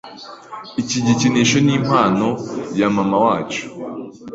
Iki 0.81 0.97
gikinisho 1.05 1.57
nimpano 1.65 2.29
ya 2.79 2.87
mamawacu. 2.95 3.63